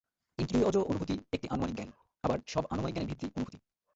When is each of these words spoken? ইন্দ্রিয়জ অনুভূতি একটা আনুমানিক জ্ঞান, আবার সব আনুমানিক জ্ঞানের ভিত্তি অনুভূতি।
ইন্দ্রিয়জ 0.39 0.75
অনুভূতি 0.81 1.15
একটা 1.33 1.47
আনুমানিক 1.51 1.75
জ্ঞান, 1.75 1.89
আবার 2.23 2.39
সব 2.47 2.63
আনুমানিক 2.69 2.93
জ্ঞানের 2.95 3.09
ভিত্তি 3.11 3.25
অনুভূতি। 3.37 3.57